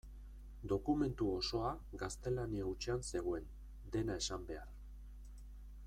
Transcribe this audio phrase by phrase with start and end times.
[0.71, 3.47] Dokumentu osoa gaztelania hutsean zegoen,
[3.97, 4.75] dena esan behar.